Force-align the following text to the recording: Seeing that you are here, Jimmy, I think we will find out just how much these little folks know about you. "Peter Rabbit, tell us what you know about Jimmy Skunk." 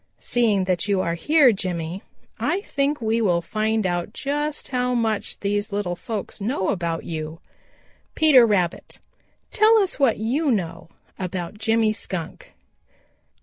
Seeing 0.17 0.63
that 0.63 0.87
you 0.87 0.99
are 1.01 1.13
here, 1.13 1.51
Jimmy, 1.51 2.01
I 2.39 2.61
think 2.61 2.99
we 3.01 3.21
will 3.21 3.43
find 3.43 3.85
out 3.85 4.13
just 4.13 4.69
how 4.69 4.95
much 4.95 5.41
these 5.41 5.71
little 5.71 5.95
folks 5.95 6.41
know 6.41 6.69
about 6.69 7.03
you. 7.03 7.39
"Peter 8.15 8.43
Rabbit, 8.47 8.99
tell 9.51 9.77
us 9.77 9.99
what 9.99 10.17
you 10.17 10.49
know 10.49 10.89
about 11.19 11.59
Jimmy 11.59 11.93
Skunk." 11.93 12.55